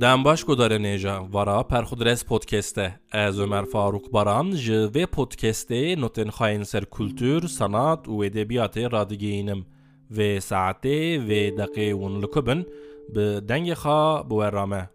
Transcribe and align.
Dem 0.00 0.24
baş 0.24 0.42
godarênêja 0.42 1.32
vara 1.32 1.62
Perxudres 1.62 2.22
podcast'e 2.22 2.94
ez 3.12 3.40
Ömer 3.40 3.66
Faruk 3.66 4.12
Baran 4.12 4.52
ji 4.52 4.72
vê 4.72 5.04
podcastê 5.06 6.00
notên 6.00 6.30
xayên 6.30 6.62
ser 6.62 6.84
kultur, 6.84 7.48
sanat 7.48 8.06
û 8.08 8.26
edebiyatê 8.26 8.92
radigihînim. 8.92 9.66
Vê 10.10 10.36
saetê 10.36 11.26
vê 11.28 11.56
deqê 11.58 11.92
hûn 11.92 12.22
li 12.22 12.30
ku 12.30 12.46
bin 12.46 12.60
bi 13.14 13.26
dengê 13.48 13.74
xwe 13.82 14.30
biwerame. 14.30 14.88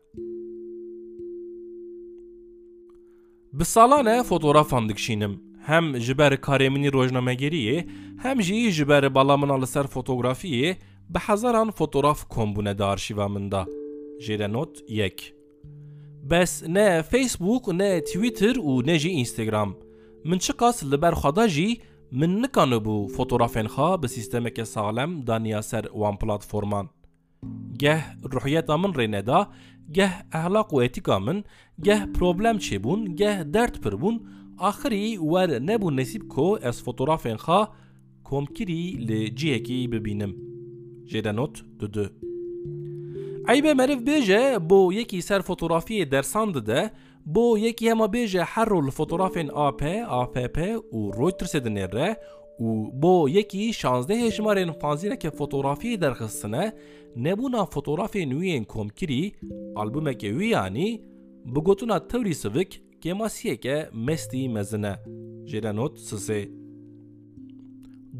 Bi 3.53 3.65
salan 3.65 4.05
e 4.05 4.23
fotoğrafan 4.23 4.89
dikşînim. 4.89 5.43
Hem 5.65 5.95
ji 5.97 6.17
ber 6.17 6.33
karê 6.33 6.69
min 6.69 6.83
rojnamegeriyê, 6.83 7.87
hem 8.23 8.41
jî 8.41 8.71
ji 8.71 8.89
ber 8.89 9.15
bala 9.15 9.37
min 9.37 9.61
li 9.61 9.67
ser 9.67 9.83
fotografiyê 9.83 10.75
bi 11.09 11.19
hezaran 11.19 11.71
fotoğraf 11.71 12.19
kombûne 12.29 12.77
di 12.77 12.83
arşîva. 12.83 13.27
Jêrenot 14.19 14.83
yek. 14.87 15.33
Bes 16.23 16.63
ne 16.67 17.03
Facebook 17.03 17.67
ne 17.67 18.01
Twitter 18.03 18.55
û 18.55 18.87
ne 18.87 18.99
jî 18.99 19.09
Instagram. 19.09 19.75
Min 20.23 20.37
çi 20.37 20.53
qas 20.53 20.83
li 20.83 21.01
ber 21.01 21.13
xwe 21.13 21.35
da 21.35 21.47
jî 21.47 21.77
min 22.11 22.43
nikanibû 22.43 23.07
fotoğrafên 23.15 23.67
xwe 23.75 24.03
bi 24.03 24.07
sîstemeke 24.09 24.65
salem 24.65 25.27
daniya 25.27 25.61
ser 25.61 25.83
wan 25.83 26.17
platforman. 26.17 26.89
Geh 27.79 28.01
ruhiyeta 28.33 28.77
min 28.77 28.93
rê 28.99 29.11
neda, 29.11 29.51
geh 29.91 30.13
ehlaq 30.33 30.69
û 30.75 30.83
etîka 30.85 31.19
min, 31.19 31.43
geh 31.79 32.01
problem 32.13 32.57
çêbûn, 32.57 33.15
geh 33.15 33.37
dert 33.53 33.83
pir 33.83 33.93
bûn, 34.01 34.15
axirî 34.59 35.17
wer 35.17 35.49
nebû 35.49 35.95
nesîb 35.95 36.23
ku 36.27 36.57
ez 36.69 36.83
fotoğrafên 36.85 37.37
xwe 37.45 37.61
komkirî 38.23 39.07
li 39.07 39.35
cihekî 39.35 39.91
bibînim. 39.91 40.33
Eybe 43.49 43.73
meriv 43.73 44.05
bêje 44.07 44.69
bo 44.69 44.91
yekî 44.91 45.21
ser 45.21 45.41
fotoğrafiyê 45.41 46.11
dersan 46.11 46.53
dide, 46.53 46.91
bo 47.25 47.57
yekî 47.57 47.89
hema 47.89 48.05
bêje 48.05 48.41
her 48.41 48.69
rol 48.69 48.87
fotoğrafên 48.91 49.49
AP, 49.53 49.81
APP 50.07 50.57
Reutersê 51.19 51.59
dinêre 51.65 52.15
û 52.59 52.89
bo 53.01 53.27
yekî 53.27 53.73
şazdeh 53.73 54.19
hejmarên 54.21 54.71
fanzîneke 54.79 55.27
fotoğrafiyê 55.27 56.01
derxistine, 56.01 56.73
nebûna 57.15 57.65
fotoğrafên 57.65 58.29
wî 58.39 58.45
yên 58.45 58.63
komkirî, 58.63 59.31
albûmeke 59.75 60.29
wî 60.39 60.45
yanî, 60.45 61.01
bi 61.45 61.59
gotuna 61.59 62.07
tewrî 62.07 62.35
sivik 62.35 62.83
kemasiyeke 63.01 63.89
mestî 63.93 64.49
mezine. 64.49 64.95
Jêrenot 65.45 65.95
sisê. 65.97 66.62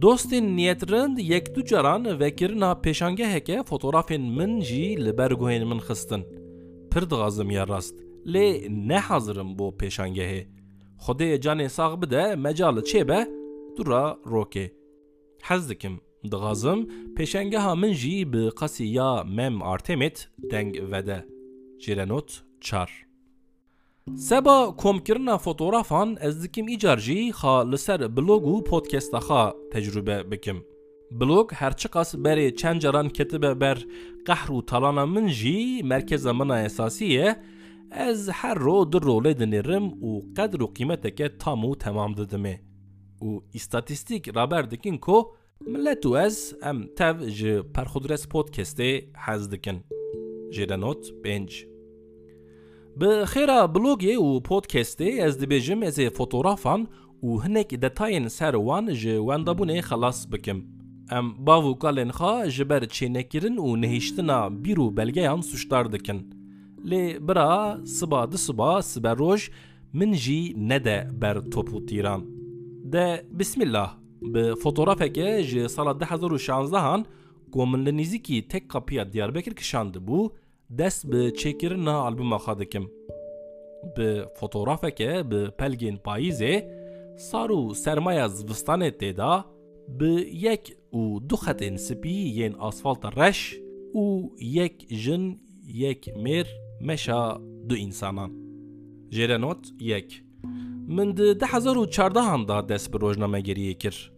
Dostên 0.01 0.57
niyetirind 0.57 1.17
yek 1.17 1.55
du 1.55 1.65
caran 1.65 2.19
vekirina 2.19 2.81
pêşangeheke 2.81 3.57
fotoğrafên 3.63 4.21
min 4.37 4.61
jî 4.61 5.05
li 5.05 5.17
ber 5.17 5.31
guhên 5.31 5.65
min 5.65 5.79
xistin. 5.79 6.21
Pir 6.91 7.01
dixazim 7.01 7.51
ya 7.51 7.67
rast. 7.67 7.95
Lê 8.25 8.67
nehazirim 8.87 9.59
bo 9.59 9.67
pêşangehê. 9.79 10.47
Xwedê 11.03 11.41
canê 11.43 11.69
sax 11.69 12.01
bide 12.01 12.35
mecal 12.35 12.77
çêbe 12.77 13.19
dura 13.77 14.17
rokê. 14.25 14.71
Hez 15.41 15.69
dikim. 15.69 16.01
Dixazim 16.31 16.79
pêşangeha 17.17 17.79
min 17.81 17.93
jî 17.93 18.33
bi 18.33 18.49
qasî 18.59 18.83
ya 18.83 19.23
mem 19.23 19.63
Artemet 19.63 20.29
deng 20.51 20.73
vede. 20.91 21.25
Jêrenot 21.79 22.29
çar. 22.61 23.12
Seba 24.07 24.75
komkirina 24.75 25.37
fotoğrafan 25.37 26.17
ez 26.21 26.43
dikim 26.43 26.67
îcar 26.67 26.97
jî 26.97 27.31
xa 27.31 27.71
li 27.71 27.77
ser 27.77 28.17
blog 28.17 28.43
û 28.43 28.63
podcasta 28.63 29.17
xwe 29.17 29.43
tecrübe 29.71 30.31
bikim. 30.31 30.65
Blog 31.11 31.53
her 31.53 31.77
çi 31.77 31.87
qas 31.87 32.15
berê 32.15 32.55
çend 32.55 32.81
caran 32.81 33.09
ketibe 33.09 33.61
ber 33.61 33.77
qehr 34.27 34.49
û 34.57 34.65
talana 34.65 35.05
min 35.05 35.27
jî 35.27 35.83
merkeza 35.83 36.33
min 36.33 36.49
a 36.49 36.63
esasî 36.63 37.05
ye, 37.05 37.41
ez 37.91 38.29
her 38.29 38.59
ro 38.59 38.91
di 38.91 38.97
rolê 38.97 39.33
dinêrim 39.39 39.85
û 40.07 40.33
qedr 40.35 40.59
û 40.65 40.73
qîmeteke 40.73 41.37
tam 41.37 41.63
û 41.63 41.77
temam 41.77 42.11
didimê. 42.13 42.55
û 43.21 43.43
îstatîstîk 43.53 44.35
raber 44.35 44.71
dikin 44.71 44.97
ku 44.97 45.35
millet 45.65 46.05
û 46.05 46.25
ez 46.25 46.55
em 46.63 46.87
tev 46.95 47.29
ji 47.29 47.61
Perxudres 47.73 48.23
podcastê 48.25 48.91
hez 52.93 52.99
dikin. 52.99 52.99
Jêrenot 52.99 52.99
5 52.99 52.99
Bi 52.99 53.05
xêra 53.05 53.75
blogê 53.75 54.17
û 54.17 54.43
podcastê 54.43 55.25
ez 55.25 55.41
dibêjim 55.41 55.83
ez 55.85 55.99
ê 55.99 56.09
fotoğrafan 56.09 56.87
û 57.23 57.43
hinek 57.45 57.71
detayên 57.71 58.27
ser 58.27 58.53
wan 58.53 58.93
ji 58.93 59.09
wendabûnê 59.09 59.81
xelas 59.81 60.31
bikim. 60.31 60.67
Em 61.11 61.47
bav 61.47 61.63
û 61.63 61.79
kalên 61.79 62.11
xwe 62.11 62.49
ji 62.49 62.69
ber 62.69 62.83
çênekirin 62.83 63.57
û 63.57 63.81
nehîştina 63.81 64.49
bîr 64.63 64.77
û 64.77 64.97
belgeyan 64.97 65.41
suçdar 65.41 65.91
dikin. 65.91 66.33
Lê 66.85 67.27
bira 67.27 67.77
siba 67.85 68.31
di 68.31 68.37
siba 68.37 68.81
siber 68.81 69.17
roj 69.17 69.49
min 69.93 70.13
jî 70.13 70.53
nede 70.69 71.07
ber 71.21 71.37
top 71.51 71.69
û 71.69 71.85
tîran. 71.85 72.21
De 72.93 73.25
bismillah 73.31 73.97
bi 74.21 74.55
fotoğrafeke 74.63 75.43
ji 75.43 75.69
sala 75.69 75.91
2016 75.91 77.03
ku 77.51 77.67
min 77.67 77.85
li 77.85 77.97
nîzîkî 77.97 78.47
tek 78.47 78.69
kapıya 78.69 79.13
Diyarbekir 79.13 79.55
kişand 79.55 79.95
bû, 79.95 80.29
bi 80.77 81.21
çêkirina 81.41 81.95
albûma 82.07 82.37
xwe 82.37 82.59
dikim. 82.59 82.85
Bi 83.97 84.09
fotoğrafeke 84.37 85.31
bi 85.31 85.41
pelgên 85.59 85.97
payîzê, 86.05 86.53
sar 87.17 87.49
û 87.49 87.75
sermaya 87.75 88.25
zivistanê 88.25 88.91
têda, 89.01 89.43
bi 89.87 90.29
yek 90.45 90.63
û 90.93 91.29
du 91.29 91.35
xetên 91.35 91.75
spî 91.75 92.15
yên 92.39 92.53
asfalta 92.59 93.09
reş 93.11 93.39
û 93.93 94.05
yek 94.39 94.75
jin 94.89 95.23
yek 95.83 96.07
mêr 96.07 96.47
meşa 96.81 97.37
du 97.69 97.75
însanan. 97.85 98.31
Jêrenot 99.11 99.63
yek. 99.79 100.23
Min 100.87 101.17
di 101.17 101.39
2014 101.39 102.47
da 102.47 102.69
dest 102.69 102.93
bi 102.93 102.97
rojnamegeriyê 102.97 103.77
kir. 103.77 104.13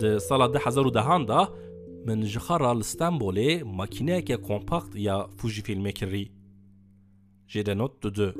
Di 0.00 0.20
sala 0.20 0.46
2010 0.48 1.28
da 1.28 1.48
من 2.06 2.22
ji 2.24 2.38
xera 2.46 2.72
li 2.78 2.84
Stenbolê 2.92 3.64
makîneyeke 3.64 4.36
kompakt 4.36 4.94
ya 4.94 5.16
Fujifilmê 5.38 5.92
kirî. 5.92 6.24
Jêrenot 7.48 8.02
didu. 8.02 8.34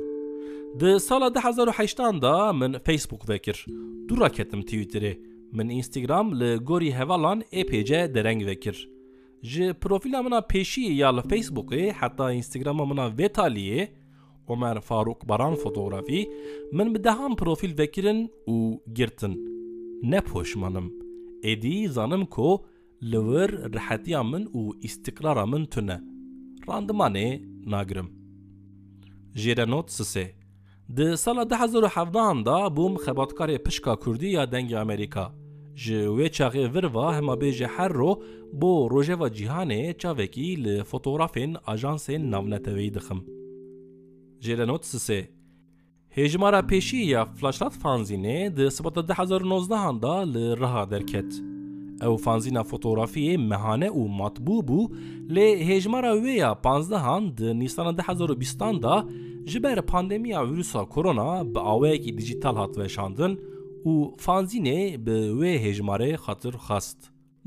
Di 0.79 0.99
sala 0.99 1.29
2008 1.29 2.21
da 2.21 2.53
min 2.53 2.73
Facebook 2.85 3.29
vekir. 3.29 3.65
Du 4.07 4.19
raketim 4.21 4.61
Twitterê. 4.61 5.19
Min 5.51 5.69
Instagram 5.69 6.39
li 6.39 6.55
gorî 6.55 6.91
hevalan 6.93 7.41
epêce 7.51 8.13
dereng 8.15 8.45
vekir. 8.45 8.89
Ji 9.43 9.73
profila 9.73 10.23
mina 10.23 10.39
pêşî 10.39 10.81
ya 10.81 11.15
li 11.15 11.21
Facebookê 11.21 11.91
heta 11.91 12.33
Instagrama 12.33 12.85
mina 12.85 13.07
vê 13.07 13.27
taliyê 13.27 13.87
Ömer 14.49 14.81
Faruk 14.81 15.29
Baran 15.29 15.55
fotografî 15.55 16.29
min 16.71 16.95
bi 16.95 17.03
dehan 17.03 17.35
profil 17.35 17.77
vekirin 17.77 18.31
û 18.47 18.79
girtin. 18.93 19.33
Ne 20.03 20.21
poşmanım. 20.21 20.93
Êdî 21.43 21.87
zanim 21.87 22.25
li 23.01 23.19
wir 23.29 23.51
rihetiya 23.75 24.23
min 24.23 24.43
û 24.59 24.61
îstiqrara 24.87 25.45
min 25.53 25.65
tune 25.73 25.97
randimanê 26.67 27.27
nagirim 27.73 28.09
jêrenot 29.41 29.87
sisê 29.97 30.41
Di 30.97 31.17
sala 31.17 31.45
2017 31.45 32.45
da 32.45 32.75
bûm 32.77 32.95
xebatkarê 32.95 33.63
pişka 33.63 33.95
Kurdî 33.95 34.27
ya 34.27 34.43
dengê 34.43 34.77
Amerîka. 34.77 35.31
Ji 35.75 35.93
wê 35.93 36.27
çaxê 36.29 36.73
virva 36.73 37.17
hemabêjê 37.17 37.67
her 37.67 37.93
ro 37.93 38.21
bo 38.53 38.91
rojeva 38.91 39.27
cîhanê 39.27 39.97
çavekî 39.97 40.63
li 40.63 40.83
fotoğrafên 40.83 41.53
ajansên 41.53 42.31
navneteveyî 42.31 42.93
dixim. 42.93 43.25
Jerenot 44.39 44.83
sisê 44.83 45.27
Hêjmara 46.15 46.61
pêşî 46.67 46.97
ya 46.97 47.25
flaşlat 47.25 47.73
fanzînê 47.73 48.57
di 48.57 48.71
sibata 48.71 49.01
2019 49.01 49.69
da 49.69 50.19
li 50.19 50.57
riha 50.57 50.91
derket 50.91 51.50
ew 52.07 52.17
fanzîna 52.17 52.61
fotoğrafiyê 52.71 53.37
mehane 53.37 53.89
û 53.99 54.01
matbû 54.19 54.57
bû 54.69 54.79
lê 55.35 55.47
hêjmara 55.69 56.13
wê 56.23 56.35
ya 56.43 56.61
panzdehan 56.61 57.37
di 57.37 57.59
nîsana 57.59 57.91
2020 57.91 58.83
da 58.83 59.05
ji 59.45 59.63
ber 59.63 59.81
pandemiya 59.81 60.49
vîrusa 60.49 60.85
korona 60.85 61.55
bi 61.55 61.59
awayekî 61.59 62.17
dijîtal 62.17 62.55
hat 62.55 62.77
veşandin 62.77 63.39
û 63.85 64.17
fanzînê 64.17 65.05
bi 65.05 65.17
wê 65.41 65.53
hêjmarê 65.65 66.11
xatir 66.15 66.55
xast. 66.67 66.97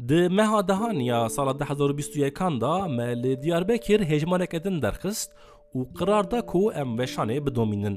Di 0.09 0.29
meha 0.29 0.69
dehan 0.69 0.95
ya 0.95 1.29
sala 1.29 1.55
2021 1.55 2.61
da 2.61 2.89
me 2.89 3.23
li 3.23 3.43
Diyarbekir 3.43 4.01
hêjmareke 4.01 4.65
din 4.65 4.83
derxist 4.83 5.31
û 5.75 5.95
qirar 5.99 6.31
da 6.31 6.47
ku 6.47 6.73
em 6.73 6.97
weşanê 6.97 7.47
bidomînin. 7.47 7.97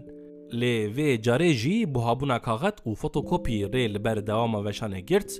Lê 0.54 0.76
vê 0.96 1.22
carê 1.22 1.52
jî 1.54 1.94
buhabûna 1.94 2.42
kaxet 2.42 2.78
û 2.86 2.96
fotokopî 2.96 3.64
rê 3.74 3.94
li 3.94 4.04
ber 4.06 4.28
dewama 4.28 4.60
weşanê 4.60 5.00
girt 5.00 5.32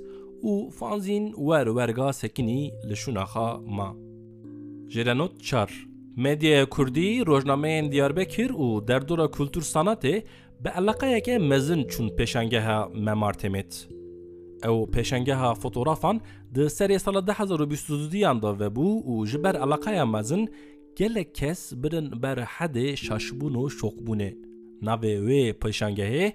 û 0.44 0.72
fanzîn 0.72 1.26
wer 1.48 1.68
werga 1.78 2.14
sekinî 2.14 2.62
li 2.90 2.96
şûnaxa 3.02 3.50
ma. 3.78 3.90
Jêrenot 4.94 5.42
çar 5.42 5.88
Medyaya 6.16 6.70
Kurdî 6.70 7.26
rojnameyên 7.26 7.92
Diyarbekir 7.92 8.50
û 8.50 8.88
derdora 8.88 9.32
kultur 9.32 9.62
sanatê 9.62 10.24
bi 10.64 10.70
eleqeyeke 10.80 11.38
mezin 11.38 11.84
çûn 11.84 12.08
pêşangeha 12.18 13.04
Memartemet. 13.06 13.88
Ew 14.64 14.92
pêşangeha 14.94 15.56
fotoğrafan 15.56 16.22
di 16.56 16.60
serê 16.60 17.00
sala 17.00 17.22
2022 17.22 18.22
da 18.22 18.50
vebû 18.66 19.04
û 19.04 19.28
ji 19.28 19.44
ber 19.44 19.56
eleqeya 19.56 20.06
mezin 20.06 20.50
gelek 20.96 21.36
kes 21.36 21.74
birin 21.76 22.24
ber 22.24 22.38
hedê 22.38 22.96
şaşbûn 22.96 23.54
û 23.54 23.64
şokbûnê. 23.80 24.38
Navê 24.82 25.14
wê 25.28 25.54
pêşangehê 25.54 26.34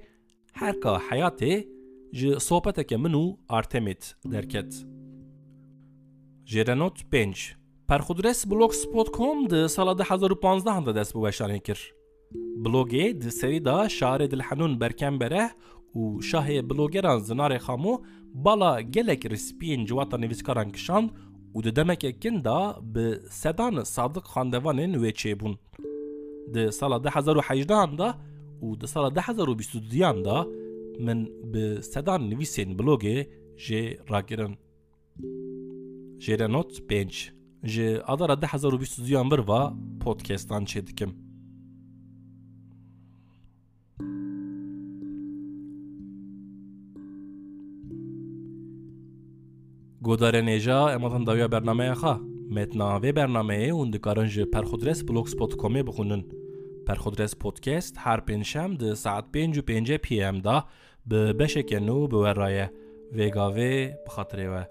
herka 0.52 0.98
heyatê 1.10 1.68
ji 2.12 2.40
sohbeteke 2.40 2.96
min 2.96 3.12
û 3.12 3.36
Artemit 3.48 4.14
derket. 4.24 4.86
Jêrenot 6.44 7.12
5 7.12 7.56
Perxudres 7.88 8.50
blogspot.com 8.50 9.50
di 9.50 9.68
sala 9.68 9.94
2015 9.94 10.86
de 10.86 10.94
dest 10.94 11.14
bi 11.14 11.18
weşanê 11.18 11.60
kir. 11.62 11.92
Blogê 12.64 13.20
di 13.20 13.30
serî 13.30 13.64
da 13.64 13.86
şarê 13.86 14.30
dilhenûn 14.30 14.80
berkem 14.80 15.20
bereh 15.20 15.48
û 15.94 16.20
şahê 16.30 16.70
blogeran 16.70 17.18
zinarê 17.18 17.58
xamû 17.58 18.02
bala 18.34 18.80
gelek 18.80 19.24
rispiyên 19.24 19.86
ciwata 19.86 20.18
nivîskaran 20.18 20.70
kişand 20.72 21.10
û 21.54 21.64
di 21.64 21.76
demekekin 21.76 22.44
da 22.44 22.76
bi 22.82 23.20
sedan 23.30 23.82
sadık 23.82 24.24
xandevanên 24.24 24.92
wê 25.02 25.12
çêbûn. 25.20 25.54
Di 26.54 26.72
sala 26.72 26.96
2018 26.98 27.68
da 27.98 28.18
û 28.62 28.80
di 28.80 28.86
sala 28.86 29.08
2022 29.08 30.24
da 30.24 30.61
min 30.98 31.18
bi 31.52 31.82
sedan 31.82 32.30
nivîsên 32.30 32.78
blogê 32.78 33.28
jê 33.56 34.10
rakirin. 34.10 34.54
Jerenot 36.18 36.90
5 36.90 37.32
ji 37.64 38.02
adara 38.06 38.32
2022yan 38.32 39.30
bir 39.30 39.38
va 39.38 39.74
podcast'tan 40.00 40.64
çêdikim. 40.64 41.10
Godarenêja 50.00 50.94
ematan 50.94 51.26
dawiya 51.26 51.52
bernameya 51.52 51.94
xa. 51.94 52.20
Metna 52.56 52.98
vê 53.02 53.10
bernameyê 53.16 53.70
hûn 53.70 53.92
dikarin 53.92 54.26
ji 54.26 54.50
perxudres 54.50 55.08
blogspot.comê 55.08 55.86
bixunin. 55.86 56.41
پرخودرس 56.86 57.36
پودکست 57.36 57.96
هر 57.98 58.20
پنجشم 58.20 58.74
ده 58.74 58.94
ساعت 58.94 59.24
پنج 59.32 59.58
و 59.58 59.62
پنج 59.62 59.92
پی 59.92 60.22
ام 60.22 60.38
دا 60.38 60.64
به 61.06 61.32
بشکنو 61.32 62.08
به 62.08 62.16
ورایه 62.16 62.72
وگاوه 63.12 63.94
بخاطره 64.06 64.48
و. 64.48 64.64